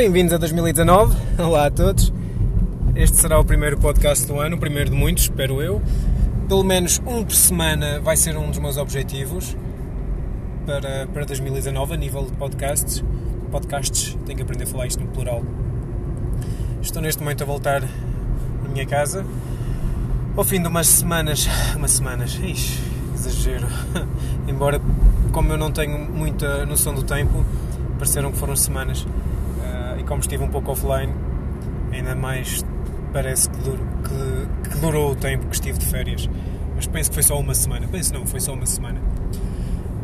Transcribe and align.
Bem-vindos 0.00 0.32
a 0.32 0.38
2019. 0.38 1.14
Olá 1.38 1.66
a 1.66 1.70
todos. 1.70 2.10
Este 2.96 3.18
será 3.18 3.38
o 3.38 3.44
primeiro 3.44 3.76
podcast 3.76 4.26
do 4.26 4.40
ano, 4.40 4.56
o 4.56 4.58
primeiro 4.58 4.88
de 4.88 4.96
muitos, 4.96 5.24
espero 5.24 5.60
eu. 5.60 5.82
Pelo 6.48 6.64
menos 6.64 6.98
um 7.06 7.22
por 7.22 7.34
semana 7.34 8.00
vai 8.00 8.16
ser 8.16 8.34
um 8.34 8.48
dos 8.48 8.58
meus 8.58 8.78
objetivos 8.78 9.54
para, 10.64 11.06
para 11.06 11.26
2019 11.26 11.92
a 11.92 11.96
nível 11.98 12.24
de 12.24 12.32
podcasts. 12.32 13.04
Podcasts, 13.52 14.16
tenho 14.24 14.38
que 14.38 14.42
aprender 14.42 14.64
a 14.64 14.66
falar 14.66 14.86
isto 14.86 15.04
no 15.04 15.08
plural. 15.08 15.44
Estou 16.80 17.02
neste 17.02 17.22
momento 17.22 17.42
a 17.42 17.46
voltar 17.46 17.82
à 17.84 18.68
minha 18.70 18.86
casa. 18.86 19.22
Ao 20.34 20.42
fim 20.42 20.62
de 20.62 20.68
umas 20.68 20.86
semanas. 20.86 21.46
Umas 21.76 21.90
semanas. 21.90 22.40
Ixi, 22.42 22.80
exagero. 23.14 23.66
Embora, 24.48 24.80
como 25.30 25.52
eu 25.52 25.58
não 25.58 25.70
tenho 25.70 25.98
muita 26.10 26.64
noção 26.64 26.94
do 26.94 27.02
tempo, 27.02 27.44
pareceram 28.00 28.32
que 28.32 28.38
foram 28.38 28.56
semanas. 28.56 29.02
Uh, 29.02 30.00
e 30.00 30.04
como 30.04 30.20
estive 30.20 30.42
um 30.42 30.48
pouco 30.48 30.72
offline, 30.72 31.12
ainda 31.92 32.14
mais 32.14 32.64
parece 33.12 33.50
que, 33.50 33.58
dur 33.58 33.78
que, 33.78 34.70
que, 34.70 34.78
durou 34.78 35.12
o 35.12 35.14
tempo 35.14 35.46
que 35.46 35.54
estive 35.54 35.78
de 35.78 35.84
férias. 35.84 36.28
Mas 36.74 36.86
penso 36.86 37.10
que 37.10 37.14
foi 37.14 37.22
só 37.22 37.38
uma 37.38 37.54
semana. 37.54 37.86
Penso 37.86 38.14
não, 38.14 38.24
foi 38.24 38.40
só 38.40 38.54
uma 38.54 38.64
semana. 38.64 38.98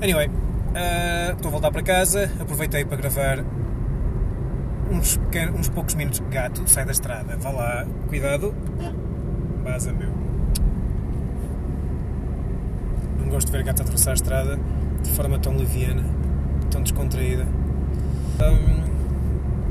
Anyway, 0.02 0.28
uh, 0.28 1.32
estou 1.32 1.48
a 1.48 1.50
voltar 1.50 1.70
para 1.70 1.82
casa. 1.82 2.30
Aproveitei 2.38 2.84
para 2.84 2.98
gravar 2.98 3.42
uns, 4.90 5.18
uns 5.58 5.68
poucos 5.70 5.94
minutos. 5.94 6.22
Gato, 6.30 6.68
sai 6.68 6.84
da 6.84 6.92
estrada. 6.92 7.34
Vá 7.38 7.50
lá, 7.50 7.86
cuidado. 8.08 8.54
Baza, 9.64 9.90
meu. 9.92 10.10
Não 13.18 13.30
gosto 13.30 13.46
de 13.46 13.52
ver 13.52 13.64
gatos 13.64 13.80
atravessar 13.80 14.10
a 14.10 14.14
estrada 14.14 14.60
de 15.02 15.10
forma 15.12 15.38
tão 15.38 15.56
leviana, 15.56 16.04
tão 16.70 16.82
descontraída. 16.82 17.46
Um, 18.38 18.84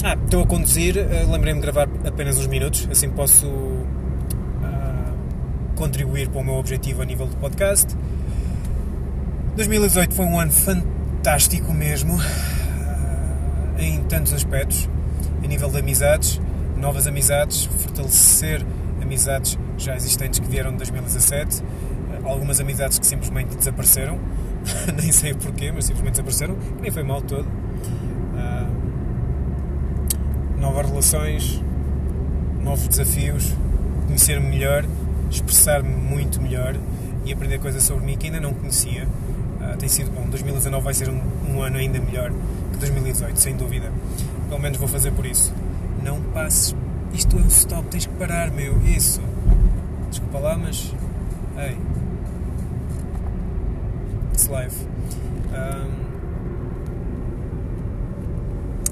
ah, 0.03 0.17
estou 0.23 0.41
a 0.43 0.47
conduzir, 0.47 0.97
uh, 0.97 1.31
lembrei-me 1.31 1.59
de 1.59 1.67
gravar 1.67 1.87
apenas 2.05 2.39
uns 2.39 2.47
minutos, 2.47 2.87
assim 2.91 3.09
posso 3.09 3.45
uh, 3.47 3.85
contribuir 5.75 6.29
para 6.29 6.41
o 6.41 6.43
meu 6.43 6.55
objetivo 6.55 7.03
a 7.03 7.05
nível 7.05 7.27
do 7.27 7.35
podcast. 7.37 7.95
2018 9.55 10.15
foi 10.15 10.25
um 10.25 10.39
ano 10.39 10.51
fantástico 10.51 11.71
mesmo, 11.73 12.15
uh, 12.15 12.21
em 13.77 14.01
tantos 14.05 14.33
aspectos, 14.33 14.89
a 15.43 15.47
nível 15.47 15.69
de 15.69 15.77
amizades, 15.77 16.41
novas 16.75 17.05
amizades, 17.05 17.65
fortalecer 17.65 18.65
amizades 18.99 19.59
já 19.77 19.95
existentes 19.95 20.39
que 20.39 20.47
vieram 20.47 20.71
de 20.71 20.77
2017, 20.77 21.61
algumas 22.23 22.59
amizades 22.59 22.97
que 22.97 23.05
simplesmente 23.05 23.55
desapareceram, 23.55 24.17
nem 24.99 25.11
sei 25.11 25.35
porquê, 25.35 25.71
mas 25.71 25.85
simplesmente 25.85 26.13
desapareceram, 26.13 26.57
nem 26.81 26.89
foi 26.89 27.03
mal 27.03 27.21
todo 27.21 27.64
novas 30.59 30.89
relações, 30.89 31.61
novos 32.61 32.87
desafios, 32.87 33.55
conhecer-me 34.07 34.47
melhor, 34.47 34.85
expressar-me 35.29 35.89
muito 35.89 36.41
melhor 36.41 36.75
e 37.25 37.33
aprender 37.33 37.59
coisas 37.59 37.83
sobre 37.83 38.05
mim 38.05 38.17
que 38.17 38.27
ainda 38.27 38.39
não 38.39 38.53
conhecia. 38.53 39.07
Uh, 39.59 39.77
tem 39.77 39.89
sido 39.89 40.11
bom. 40.11 40.27
2019 40.29 40.83
vai 40.83 40.93
ser 40.93 41.09
um, 41.09 41.21
um, 41.49 41.61
ano 41.61 41.77
ainda 41.77 41.99
melhor 41.99 42.31
que 42.71 42.77
2018, 42.77 43.39
sem 43.39 43.55
dúvida. 43.55 43.91
Pelo 44.49 44.61
menos 44.61 44.77
vou 44.77 44.87
fazer 44.87 45.11
por 45.11 45.25
isso. 45.25 45.53
Não 46.03 46.21
passes. 46.21 46.75
Isto 47.13 47.37
é 47.37 47.41
um 47.41 47.47
stop, 47.47 47.87
tens 47.89 48.05
que 48.05 48.13
parar, 48.13 48.51
meu. 48.51 48.79
Isso. 48.83 49.21
Desculpa 50.09 50.39
lá, 50.39 50.57
mas. 50.57 50.93
Ei. 51.57 51.77
It's 54.33 54.47
life. 54.47 54.85
Um, 55.53 56.04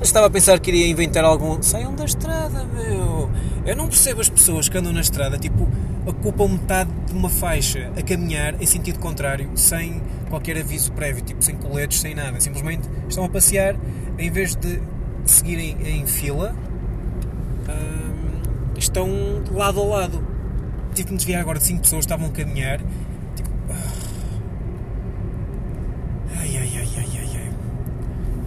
estava 0.04 0.28
a 0.28 0.30
pensar 0.30 0.60
que 0.60 0.70
iria 0.70 0.88
inventar 0.88 1.24
algum. 1.24 1.62
Saiam 1.62 1.96
da 1.96 2.06
estrada, 2.06 2.66
meu! 2.66 3.30
Eu 3.66 3.76
não 3.76 3.88
percebo 3.88 4.22
as 4.22 4.30
pessoas 4.30 4.68
que 4.68 4.78
andam 4.78 4.92
na 4.92 5.02
estrada, 5.02 5.38
tipo, 5.38 5.68
ocupam 6.06 6.50
metade 6.50 6.92
de 7.08 7.14
uma 7.14 7.30
faixa 7.30 7.92
a 7.98 8.02
caminhar 8.02 8.62
em 8.62 8.66
sentido 8.66 9.00
contrário, 9.00 9.50
sem 9.56 10.02
qualquer 10.30 10.58
aviso 10.58 10.92
prévio, 10.92 11.24
tipo, 11.24 11.42
sem 11.42 11.56
coletes, 11.56 12.00
sem 12.00 12.14
nada. 12.14 12.40
Simplesmente 12.42 12.90
estão 13.08 13.24
a 13.24 13.30
passear, 13.30 13.76
em 14.20 14.30
vez 14.30 14.56
de 14.56 14.82
seguirem 15.26 15.78
em 15.86 16.06
fila, 16.06 16.54
hum, 17.70 18.42
estão 18.78 19.10
lado 19.52 19.82
a 19.82 19.86
lado. 19.86 20.28
Tive 20.94 21.06
que 21.08 21.12
me 21.12 21.18
desviar 21.18 21.42
agora 21.42 21.58
de 21.58 21.66
5 21.66 21.82
pessoas 21.82 22.04
estavam 22.04 22.28
a 22.28 22.32
caminhar. 22.32 22.82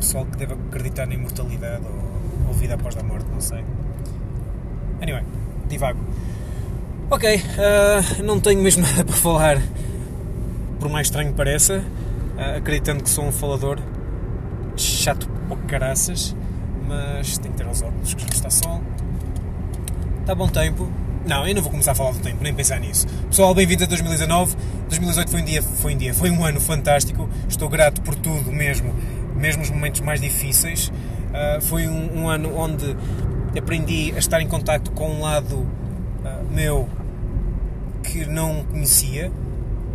Pessoal 0.06 0.24
que 0.24 0.36
deve 0.38 0.54
acreditar 0.54 1.04
na 1.04 1.14
imortalidade 1.14 1.82
ou, 1.84 2.46
ou 2.46 2.54
vida 2.54 2.74
após 2.74 2.96
a 2.96 3.02
morte, 3.02 3.26
não 3.28 3.40
sei. 3.40 3.64
Anyway, 5.02 5.24
divago. 5.68 5.98
Ok, 7.10 7.34
uh, 7.34 8.22
não 8.22 8.38
tenho 8.38 8.62
mesmo 8.62 8.82
nada 8.86 9.04
para 9.04 9.16
falar, 9.16 9.60
por 10.78 10.88
mais 10.88 11.08
estranho 11.08 11.30
que 11.30 11.36
pareça, 11.36 11.82
uh, 12.36 12.56
acreditando 12.56 13.02
que 13.02 13.10
sou 13.10 13.24
um 13.24 13.32
falador 13.32 13.80
chato 14.76 15.28
por 15.48 15.58
caraças, 15.62 16.36
mas 16.86 17.36
tenho 17.38 17.52
que 17.54 17.64
ter 17.64 17.68
os 17.68 17.82
óculos 17.82 18.14
que 18.14 18.22
já 18.22 18.28
está 18.28 18.48
sol. 18.48 18.80
Está 20.20 20.36
bom 20.36 20.46
tempo. 20.46 20.88
Não, 21.26 21.44
eu 21.48 21.52
não 21.52 21.62
vou 21.62 21.72
começar 21.72 21.90
a 21.90 21.94
falar 21.96 22.12
do 22.12 22.20
tempo, 22.20 22.44
nem 22.44 22.54
pensar 22.54 22.78
nisso. 22.78 23.08
Pessoal, 23.28 23.52
bem-vindos 23.52 23.82
a 23.82 23.88
2019. 23.88 24.54
2018 24.88 25.28
foi 25.28 25.40
um 25.40 25.44
dia, 25.44 25.62
foi 25.64 25.94
um 25.94 25.98
dia, 25.98 26.14
foi 26.14 26.30
um 26.30 26.44
ano 26.44 26.60
fantástico. 26.60 27.28
Estou 27.48 27.68
grato 27.68 28.00
por 28.02 28.14
tudo 28.14 28.52
mesmo 28.52 28.94
mesmo 29.36 29.62
os 29.62 29.70
momentos 29.70 30.00
mais 30.00 30.20
difíceis. 30.20 30.88
Uh, 30.88 31.60
foi 31.60 31.86
um, 31.86 32.22
um, 32.22 32.28
ano 32.28 32.56
onde 32.56 32.96
aprendi 33.56 34.12
a 34.14 34.18
estar 34.18 34.40
em 34.40 34.48
contato 34.48 34.90
com 34.92 35.08
um 35.10 35.20
lado 35.20 35.56
uh, 35.56 36.44
meu 36.50 36.88
que 38.02 38.24
não 38.24 38.64
conhecia, 38.64 39.30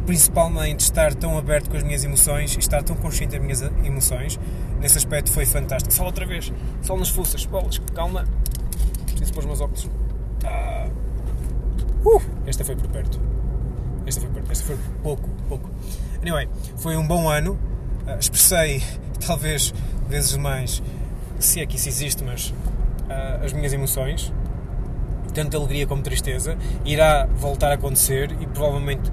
principalmente 0.06 0.81
estar 0.81 1.13
tão 1.13 1.38
aberto 1.38 1.69
com 1.69 1.78
as 1.78 1.84
minhas 1.84 2.03
emoções 2.03 2.57
estar 2.57 2.84
tão 2.84 2.96
consciente 2.96 3.31
das 3.31 3.41
minhas 3.41 3.62
emoções. 3.85 4.40
Nesse 4.80 4.97
aspecto 4.97 5.31
foi 5.31 5.46
fantástico. 5.46 5.94
Fala 5.94 6.09
outra 6.09 6.25
vez, 6.25 6.51
sol 6.81 6.97
nas 6.97 7.09
fuças, 7.09 7.46
bolas, 7.46 7.80
calma. 7.94 8.28
Preciso 9.06 9.34
pôr 9.34 9.40
os 9.41 9.46
meus 9.46 9.62
óculos. 9.62 9.90
Ah. 10.44 10.88
Uh, 12.03 12.22
esta 12.46 12.66
foi 12.66 12.75
por 12.75 12.88
perto. 12.88 13.19
Esta 14.06 14.22
foi, 14.22 14.30
por, 14.30 14.51
esta 14.51 14.66
foi 14.66 14.78
pouco, 15.03 15.30
pouco. 15.47 15.69
Anyway, 16.22 16.50
foi 16.78 16.97
um 16.97 17.07
bom 17.07 17.30
ano. 17.30 17.57
Uh, 18.07 18.19
expressei 18.19 18.81
talvez 19.25 19.73
vezes 20.09 20.35
mais, 20.35 20.81
se 21.39 21.61
é 21.61 21.65
que 21.65 21.75
isso 21.75 21.89
existe, 21.89 22.23
mas 22.23 22.49
uh, 22.49 23.45
as 23.45 23.53
minhas 23.53 23.73
emoções, 23.73 24.33
tanto 25.33 25.55
alegria 25.55 25.87
como 25.87 26.01
tristeza, 26.01 26.57
irá 26.83 27.25
voltar 27.25 27.71
a 27.71 27.75
acontecer 27.75 28.35
e 28.41 28.47
provavelmente 28.47 29.09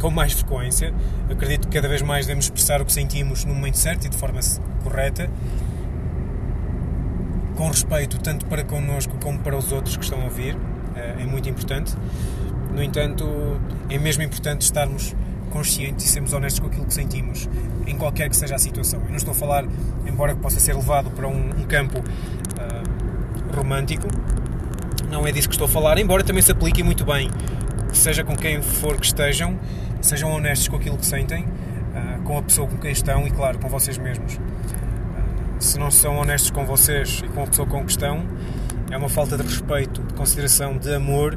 com 0.00 0.10
mais 0.10 0.32
frequência. 0.32 0.94
Acredito 1.28 1.68
que 1.68 1.74
cada 1.74 1.88
vez 1.88 2.00
mais 2.00 2.26
devemos 2.26 2.46
expressar 2.46 2.80
o 2.80 2.84
que 2.86 2.92
sentimos 2.92 3.44
no 3.44 3.54
momento 3.54 3.76
certo 3.76 4.06
e 4.06 4.08
de 4.08 4.16
forma 4.16 4.40
correta, 4.82 5.28
com 7.56 7.68
respeito 7.68 8.18
tanto 8.18 8.46
para 8.46 8.64
connosco 8.64 9.18
como 9.22 9.38
para 9.40 9.56
os 9.56 9.70
outros 9.70 9.96
que 9.96 10.04
estão 10.04 10.22
a 10.22 10.24
ouvir, 10.24 10.56
é 10.96 11.24
muito 11.26 11.48
importante. 11.48 11.94
No 12.74 12.82
entanto, 12.82 13.26
é 13.88 13.98
mesmo 13.98 14.22
importante 14.22 14.62
estarmos 14.62 15.14
conscientes 15.50 16.06
e 16.06 16.08
sermos 16.08 16.32
honestos 16.32 16.60
com 16.60 16.66
aquilo 16.68 16.86
que 16.86 16.94
sentimos, 16.94 17.48
em 17.86 17.96
qualquer 17.96 18.30
que 18.30 18.36
seja 18.36 18.54
a 18.54 18.58
situação. 18.58 19.00
Eu 19.02 19.10
não 19.10 19.16
estou 19.16 19.32
a 19.32 19.34
falar, 19.34 19.64
embora 20.06 20.34
possa 20.34 20.58
ser 20.58 20.74
levado 20.74 21.10
para 21.10 21.28
um, 21.28 21.50
um 21.50 21.64
campo 21.64 21.98
uh, 21.98 23.56
romântico, 23.56 24.08
não 25.10 25.26
é 25.26 25.32
disso 25.32 25.48
que 25.48 25.54
estou 25.54 25.66
a 25.66 25.68
falar, 25.68 25.98
embora 25.98 26.22
também 26.22 26.42
se 26.42 26.52
aplique 26.52 26.82
muito 26.82 27.04
bem, 27.04 27.30
seja 27.92 28.24
com 28.24 28.36
quem 28.36 28.62
for 28.62 28.96
que 28.96 29.06
estejam, 29.06 29.58
sejam 30.00 30.30
honestos 30.32 30.68
com 30.68 30.76
aquilo 30.76 30.96
que 30.96 31.06
sentem, 31.06 31.44
uh, 31.44 32.22
com 32.22 32.38
a 32.38 32.42
pessoa 32.42 32.66
com 32.66 32.78
quem 32.78 32.92
estão 32.92 33.26
e, 33.26 33.30
claro, 33.30 33.58
com 33.58 33.68
vocês 33.68 33.98
mesmos. 33.98 34.34
Uh, 34.36 34.40
se 35.58 35.78
não 35.78 35.90
são 35.90 36.16
honestos 36.16 36.50
com 36.50 36.64
vocês 36.64 37.22
e 37.24 37.28
com 37.28 37.42
a 37.42 37.46
pessoa 37.46 37.66
com 37.66 37.84
que 37.84 37.90
estão, 37.90 38.24
é 38.90 38.96
uma 38.96 39.08
falta 39.08 39.36
de 39.36 39.42
respeito, 39.42 40.02
de 40.02 40.14
consideração, 40.14 40.78
de 40.78 40.94
amor 40.94 41.36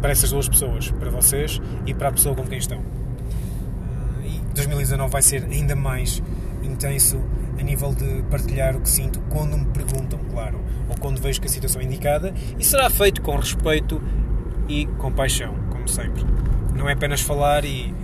para 0.00 0.10
essas 0.10 0.30
duas 0.30 0.48
pessoas, 0.48 0.90
para 0.90 1.10
vocês 1.10 1.60
e 1.86 1.94
para 1.94 2.08
a 2.08 2.12
pessoa 2.12 2.34
com 2.34 2.46
quem 2.46 2.58
estão. 2.58 2.97
2019 4.58 5.10
vai 5.10 5.22
ser 5.22 5.44
ainda 5.44 5.76
mais 5.76 6.22
intenso 6.62 7.20
a 7.58 7.62
nível 7.62 7.94
de 7.94 8.22
partilhar 8.30 8.76
o 8.76 8.80
que 8.80 8.88
sinto 8.88 9.20
quando 9.28 9.56
me 9.56 9.66
perguntam, 9.66 10.18
claro, 10.30 10.60
ou 10.88 10.96
quando 10.96 11.20
vejo 11.20 11.40
que 11.40 11.46
a 11.46 11.50
situação 11.50 11.80
é 11.80 11.84
indicada, 11.84 12.32
e 12.58 12.64
será 12.64 12.88
feito 12.88 13.20
com 13.20 13.36
respeito 13.36 14.00
e 14.68 14.86
compaixão, 14.98 15.54
como 15.70 15.88
sempre. 15.88 16.24
Não 16.74 16.88
é 16.88 16.92
apenas 16.92 17.20
falar 17.20 17.64
e. 17.64 17.94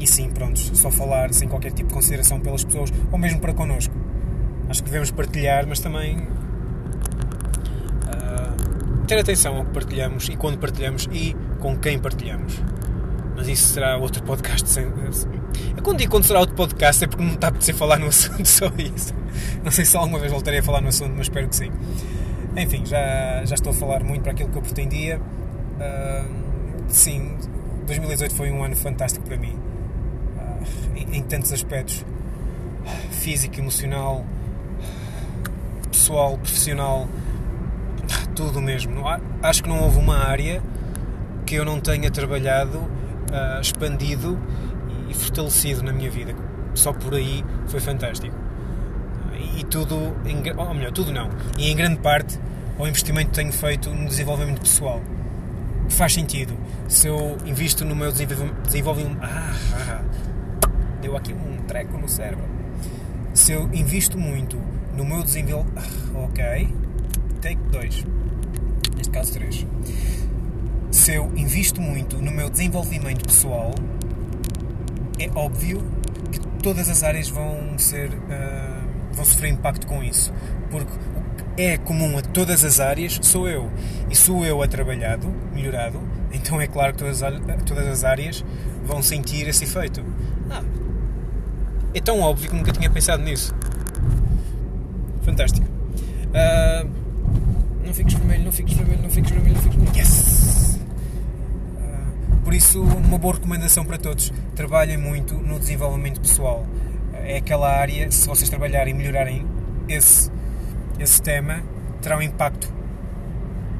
E 0.00 0.06
sim, 0.06 0.30
pronto, 0.30 0.58
só 0.58 0.90
falar 0.90 1.34
sem 1.34 1.48
qualquer 1.48 1.72
tipo 1.72 1.88
de 1.88 1.94
consideração 1.94 2.40
pelas 2.40 2.62
pessoas, 2.64 2.92
ou 3.10 3.18
mesmo 3.18 3.40
para 3.40 3.52
connosco. 3.52 3.94
Acho 4.68 4.82
que 4.82 4.88
devemos 4.88 5.10
partilhar, 5.10 5.66
mas 5.66 5.80
também. 5.80 6.18
Uh, 8.06 9.06
ter 9.06 9.18
atenção 9.18 9.56
ao 9.56 9.64
que 9.64 9.72
partilhamos 9.72 10.28
e 10.28 10.36
quando 10.36 10.58
partilhamos 10.58 11.08
e 11.12 11.34
com 11.58 11.76
quem 11.76 11.98
partilhamos 11.98 12.62
mas 13.48 13.58
isso 13.58 13.74
será 13.74 13.96
outro 13.96 14.22
podcast 14.22 14.68
sem, 14.68 14.84
Eu 14.84 15.82
quando 15.82 15.98
digo 15.98 16.10
quando 16.10 16.24
será 16.24 16.40
outro 16.40 16.54
podcast 16.54 17.02
é 17.02 17.06
porque 17.06 17.24
não 17.24 17.32
está 17.32 17.46
a 17.46 17.50
apetecer 17.50 17.74
falar 17.74 17.98
no 17.98 18.08
assunto, 18.08 18.46
só 18.46 18.66
isso. 18.76 19.14
Não 19.64 19.70
sei 19.70 19.84
se 19.86 19.96
alguma 19.96 20.18
vez 20.18 20.30
voltarei 20.30 20.60
a 20.60 20.62
falar 20.62 20.82
no 20.82 20.88
assunto, 20.88 21.12
mas 21.12 21.22
espero 21.22 21.48
que 21.48 21.56
sim. 21.56 21.70
Enfim, 22.56 22.84
já, 22.84 23.42
já 23.44 23.54
estou 23.54 23.70
a 23.70 23.74
falar 23.74 24.04
muito 24.04 24.22
para 24.22 24.32
aquilo 24.32 24.50
que 24.50 24.58
eu 24.58 24.62
pretendia. 24.62 25.18
Uh, 25.18 26.28
sim, 26.88 27.36
2018 27.86 28.34
foi 28.34 28.50
um 28.50 28.62
ano 28.62 28.76
fantástico 28.76 29.24
para 29.24 29.38
mim. 29.38 29.56
Uh, 30.36 30.96
em, 30.96 31.18
em 31.18 31.22
tantos 31.22 31.52
aspectos. 31.52 32.04
Físico, 33.10 33.58
emocional, 33.58 34.24
pessoal, 35.90 36.36
profissional, 36.36 37.08
tudo 38.34 38.60
mesmo. 38.60 39.04
Acho 39.42 39.62
que 39.62 39.68
não 39.68 39.82
houve 39.82 39.98
uma 39.98 40.18
área 40.18 40.62
que 41.44 41.54
eu 41.54 41.64
não 41.64 41.80
tenha 41.80 42.10
trabalhado, 42.10 42.97
uh, 43.30 43.60
expandido 43.60 44.38
e 45.08 45.14
fortalecido 45.14 45.82
na 45.82 45.92
minha 45.92 46.10
vida. 46.10 46.34
Só 46.74 46.92
por 46.92 47.14
aí 47.14 47.44
foi 47.66 47.80
fantástico. 47.80 48.36
E 49.56 49.64
tudo, 49.64 50.16
em, 50.24 50.42
ou 50.56 50.74
melhor, 50.74 50.92
tudo 50.92 51.12
não. 51.12 51.30
E 51.56 51.70
em 51.70 51.76
grande 51.76 51.98
parte 51.98 52.38
ao 52.78 52.86
investimento 52.86 53.30
que 53.30 53.34
tenho 53.34 53.52
feito 53.52 53.90
no 53.90 54.08
desenvolvimento 54.08 54.60
pessoal. 54.60 55.00
Faz 55.88 56.12
sentido. 56.12 56.56
Se 56.86 57.08
eu 57.08 57.36
invisto 57.44 57.84
no 57.84 57.96
meu 57.96 58.12
desenvolvimento. 58.12 59.18
Ah, 59.22 59.52
ah, 59.74 60.68
deu 61.00 61.16
aqui 61.16 61.32
um 61.32 61.56
treco 61.66 61.96
no 61.98 62.08
cérebro. 62.08 62.44
Se 63.34 63.52
eu 63.52 63.68
invisto 63.72 64.18
muito 64.18 64.56
no 64.96 65.04
meu 65.04 65.22
desenvolvimento. 65.22 65.78
Ah, 66.14 66.20
ok. 66.24 66.74
Take 67.40 67.60
2. 67.70 68.04
Neste 68.96 69.12
caso 69.12 69.32
3. 69.32 69.66
Se 70.90 71.14
eu 71.14 71.30
invisto 71.36 71.80
muito 71.80 72.16
no 72.18 72.30
meu 72.30 72.48
desenvolvimento 72.48 73.24
pessoal, 73.24 73.74
é 75.18 75.28
óbvio 75.34 75.82
que 76.30 76.40
todas 76.62 76.88
as 76.88 77.02
áreas 77.02 77.28
vão 77.28 77.78
ser. 77.78 78.10
Uh, 78.10 78.88
vão 79.12 79.24
sofrer 79.24 79.50
impacto 79.50 79.86
com 79.86 80.02
isso. 80.02 80.32
Porque 80.70 80.92
é 81.56 81.76
comum 81.76 82.16
a 82.16 82.22
todas 82.22 82.64
as 82.64 82.80
áreas 82.80 83.18
sou 83.22 83.48
eu. 83.48 83.70
E 84.08 84.16
sou 84.16 84.44
eu 84.44 84.62
a 84.62 84.68
trabalhado, 84.68 85.28
melhorado, 85.52 86.00
então 86.32 86.60
é 86.60 86.66
claro 86.66 86.92
que 86.92 86.98
todas, 86.98 87.20
todas 87.66 87.86
as 87.86 88.04
áreas 88.04 88.44
vão 88.84 89.02
sentir 89.02 89.48
esse 89.48 89.64
efeito. 89.64 90.04
Ah, 90.50 90.62
é 91.94 92.00
tão 92.00 92.20
óbvio 92.20 92.48
que 92.48 92.56
nunca 92.56 92.72
tinha 92.72 92.88
pensado 92.88 93.22
nisso. 93.22 93.54
Fantástico. 95.22 95.66
Uh, 96.28 96.88
não 97.84 97.92
fiques 97.92 98.14
vermelho, 98.14 98.44
não 98.44 98.52
fiques 98.52 98.76
vermelho, 98.76 99.02
não 99.02 99.10
fiques 99.10 99.30
vermelho, 99.30 99.54
não 99.54 99.62
fiques 99.62 99.76
vermelho. 99.78 99.98
Yes! 99.98 100.77
Por 102.48 102.54
isso, 102.54 102.80
uma 102.80 103.18
boa 103.18 103.34
recomendação 103.34 103.84
para 103.84 103.98
todos: 103.98 104.32
trabalhem 104.56 104.96
muito 104.96 105.34
no 105.34 105.58
desenvolvimento 105.58 106.18
pessoal. 106.18 106.66
É 107.12 107.36
aquela 107.36 107.68
área, 107.70 108.10
se 108.10 108.26
vocês 108.26 108.48
trabalharem 108.48 108.94
e 108.94 108.96
melhorarem 108.96 109.46
esse 109.86 110.30
esse 110.98 111.20
tema 111.20 111.62
terá 112.00 112.16
um 112.16 112.22
impacto 112.22 112.72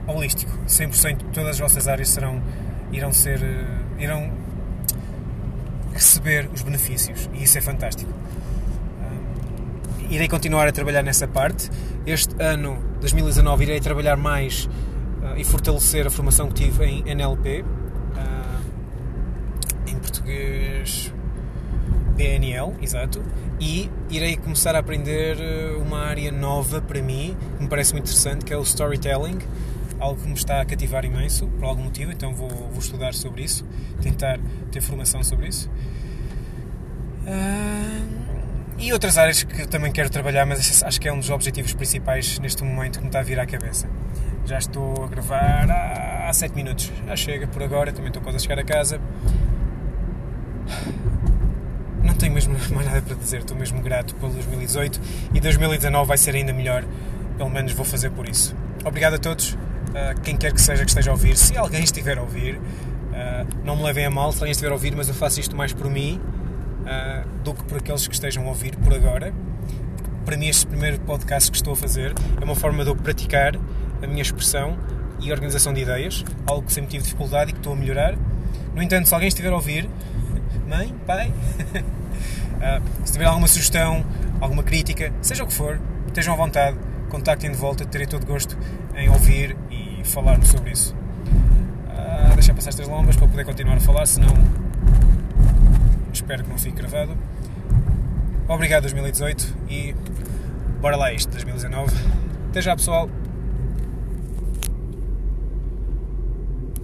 holístico. 0.06 0.52
100% 0.68 1.30
todas 1.32 1.48
as 1.52 1.58
vossas 1.58 1.88
áreas 1.88 2.10
serão, 2.10 2.42
irão 2.92 3.10
ser, 3.10 3.42
eh, 3.42 4.02
irão 4.02 4.30
receber 5.94 6.50
os 6.52 6.60
benefícios 6.60 7.30
e 7.32 7.44
isso 7.44 7.56
é 7.56 7.62
fantástico. 7.62 8.12
irei 10.10 10.28
continuar 10.28 10.68
a 10.68 10.72
trabalhar 10.72 11.02
nessa 11.02 11.26
parte. 11.26 11.70
Este 12.04 12.34
ano, 12.38 12.76
2019, 13.00 13.64
irei 13.64 13.80
trabalhar 13.80 14.18
mais 14.18 14.66
uh, 15.22 15.38
e 15.38 15.44
fortalecer 15.44 16.06
a 16.06 16.10
formação 16.10 16.48
que 16.48 16.64
tive 16.64 16.84
em 16.84 17.02
NLP, 17.06 17.64
português 20.28 21.12
PNL, 22.16 22.74
exato, 22.82 23.24
e 23.60 23.88
irei 24.10 24.36
começar 24.36 24.74
a 24.74 24.80
aprender 24.80 25.38
eh, 25.40 25.76
uma 25.80 26.00
área 26.00 26.32
nova 26.32 26.80
para 26.82 27.00
mim, 27.00 27.36
que 27.56 27.62
me 27.62 27.68
parece 27.68 27.92
muito 27.92 28.06
interessante, 28.06 28.44
que 28.44 28.52
é 28.52 28.56
o 28.56 28.62
storytelling, 28.62 29.38
algo 30.00 30.20
que 30.20 30.26
me 30.26 30.34
está 30.34 30.60
a 30.60 30.64
cativar 30.64 31.04
imenso, 31.04 31.46
por 31.46 31.64
algum 31.64 31.84
motivo, 31.84 32.10
então 32.10 32.34
vou, 32.34 32.48
vou 32.48 32.78
estudar 32.78 33.14
sobre 33.14 33.42
isso, 33.42 33.64
tentar 34.02 34.40
ter 34.72 34.80
formação 34.80 35.22
sobre 35.22 35.46
isso. 35.46 35.70
Uh, 37.24 38.18
e 38.78 38.92
outras 38.92 39.16
áreas 39.16 39.44
que 39.44 39.68
também 39.68 39.92
quero 39.92 40.10
trabalhar, 40.10 40.44
mas 40.44 40.82
acho 40.82 41.00
que 41.00 41.08
é 41.08 41.12
um 41.12 41.18
dos 41.20 41.30
objetivos 41.30 41.72
principais 41.72 42.40
neste 42.40 42.64
momento 42.64 42.98
que 42.98 43.02
me 43.02 43.08
está 43.08 43.20
a 43.20 43.22
vir 43.22 43.38
à 43.38 43.46
cabeça. 43.46 43.88
Já 44.44 44.58
estou 44.58 45.04
a 45.04 45.06
gravar 45.06 45.70
há 46.28 46.32
7 46.32 46.54
minutos, 46.56 46.90
já 47.06 47.14
chega 47.14 47.46
por 47.46 47.62
agora, 47.62 47.92
também 47.92 48.08
estou 48.08 48.22
quase 48.22 48.38
a 48.38 48.40
chegar 48.40 48.58
a 48.58 48.64
casa 48.64 49.00
não 52.02 52.14
tenho 52.14 52.32
mesmo 52.32 52.56
mais 52.74 52.86
nada 52.86 53.02
para 53.02 53.16
dizer, 53.16 53.40
estou 53.40 53.56
mesmo 53.56 53.80
grato 53.80 54.14
pelo 54.16 54.32
2018 54.32 55.00
e 55.34 55.40
2019 55.40 56.06
vai 56.06 56.18
ser 56.18 56.34
ainda 56.34 56.52
melhor, 56.52 56.84
pelo 57.36 57.50
menos 57.50 57.72
vou 57.72 57.84
fazer 57.84 58.10
por 58.10 58.28
isso. 58.28 58.54
Obrigado 58.84 59.14
a 59.14 59.18
todos, 59.18 59.52
uh, 59.52 60.20
quem 60.22 60.36
quer 60.36 60.52
que 60.52 60.60
seja 60.60 60.84
que 60.84 60.90
esteja 60.90 61.10
a 61.10 61.14
ouvir, 61.14 61.36
se 61.36 61.56
alguém 61.56 61.82
estiver 61.82 62.18
a 62.18 62.22
ouvir, 62.22 62.56
uh, 62.56 63.46
não 63.64 63.76
me 63.76 63.82
levem 63.84 64.06
a 64.06 64.10
mal 64.10 64.32
se 64.32 64.38
alguém 64.38 64.52
estiver 64.52 64.70
a 64.70 64.74
ouvir, 64.74 64.94
mas 64.96 65.08
eu 65.08 65.14
faço 65.14 65.40
isto 65.40 65.56
mais 65.56 65.72
por 65.72 65.90
mim 65.90 66.20
uh, 66.82 67.28
do 67.42 67.54
que 67.54 67.64
por 67.64 67.78
aqueles 67.78 68.06
que 68.06 68.14
estejam 68.14 68.44
a 68.44 68.48
ouvir 68.48 68.76
por 68.76 68.94
agora. 68.94 69.32
Para 70.24 70.36
mim, 70.36 70.48
este 70.48 70.66
primeiro 70.66 71.00
podcast 71.00 71.50
que 71.50 71.56
estou 71.56 71.72
a 71.72 71.76
fazer 71.76 72.12
é 72.40 72.44
uma 72.44 72.54
forma 72.54 72.84
de 72.84 72.90
eu 72.90 72.96
praticar 72.96 73.56
a 74.02 74.06
minha 74.06 74.22
expressão 74.22 74.78
e 75.20 75.32
organização 75.32 75.72
de 75.72 75.80
ideias, 75.80 76.24
algo 76.46 76.66
que 76.66 76.72
sempre 76.72 76.90
tive 76.90 77.04
dificuldade 77.04 77.50
e 77.50 77.52
que 77.54 77.60
estou 77.60 77.72
a 77.72 77.76
melhorar. 77.76 78.14
No 78.74 78.82
entanto, 78.82 79.08
se 79.08 79.14
alguém 79.14 79.28
estiver 79.28 79.50
a 79.50 79.54
ouvir, 79.54 79.88
mãe, 80.66 80.94
pai, 81.06 81.32
Uh, 82.58 82.82
se 83.06 83.12
tiver 83.12 83.26
alguma 83.26 83.46
sugestão, 83.46 84.04
alguma 84.40 84.62
crítica, 84.62 85.12
seja 85.22 85.44
o 85.44 85.46
que 85.46 85.52
for, 85.52 85.80
estejam 86.06 86.34
à 86.34 86.36
vontade, 86.36 86.76
contactem 87.08 87.50
de 87.50 87.56
volta, 87.56 87.84
terei 87.84 88.06
todo 88.06 88.26
gosto 88.26 88.58
em 88.96 89.08
ouvir 89.08 89.56
e 89.70 90.04
falarmos 90.04 90.48
sobre 90.48 90.72
isso. 90.72 90.94
Uh, 90.94 92.34
deixar 92.34 92.54
passar 92.54 92.70
estas 92.70 92.88
lombas 92.88 93.16
para 93.16 93.28
poder 93.28 93.44
continuar 93.44 93.76
a 93.76 93.80
falar, 93.80 94.06
senão 94.06 94.34
espero 96.12 96.42
que 96.42 96.50
não 96.50 96.58
fique 96.58 96.76
gravado. 96.76 97.16
Obrigado 98.48 98.82
2018 98.82 99.54
e 99.68 99.94
bora 100.80 100.96
lá 100.96 101.12
isto, 101.12 101.30
2019. 101.30 101.94
Até 102.50 102.62
já 102.62 102.74
pessoal! 102.74 103.08